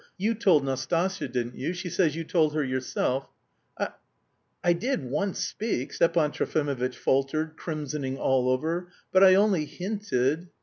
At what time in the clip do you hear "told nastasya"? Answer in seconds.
0.33-1.27